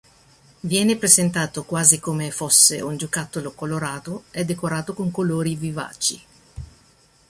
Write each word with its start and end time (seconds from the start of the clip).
Viene 0.61 0.97
presentato 0.97 1.63
quasi 1.63 1.99
come 1.99 2.31
fosse 2.31 2.81
un 2.81 2.97
giocattolo 2.97 3.51
colorato 3.51 4.23
e 4.31 4.43
decorato 4.45 4.95
con 4.95 5.11
colori 5.11 5.55
vivaci. 5.55 6.19